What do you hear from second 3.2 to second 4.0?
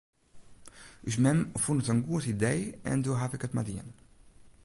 ik it mar dien.